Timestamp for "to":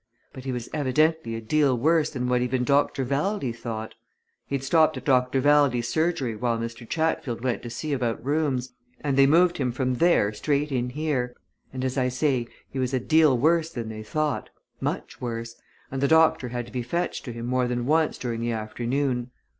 7.61-7.69, 16.65-16.71, 17.25-17.31